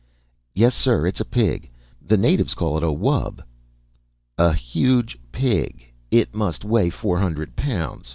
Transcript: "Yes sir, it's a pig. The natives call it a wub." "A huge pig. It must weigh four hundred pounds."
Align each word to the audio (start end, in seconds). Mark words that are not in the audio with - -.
"Yes 0.55 0.73
sir, 0.73 1.05
it's 1.05 1.19
a 1.19 1.23
pig. 1.25 1.69
The 2.01 2.17
natives 2.17 2.55
call 2.55 2.75
it 2.75 2.81
a 2.83 2.87
wub." 2.87 3.39
"A 4.35 4.51
huge 4.51 5.15
pig. 5.31 5.91
It 6.09 6.33
must 6.33 6.65
weigh 6.65 6.89
four 6.89 7.19
hundred 7.19 7.55
pounds." 7.55 8.09